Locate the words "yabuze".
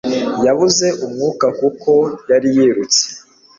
0.45-0.87